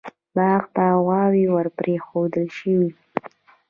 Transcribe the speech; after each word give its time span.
باغ 0.35 0.63
ته 0.75 0.85
غواوې 1.03 1.45
ور 1.53 1.67
پرېښودل 1.77 2.45
شوې. 2.57 2.89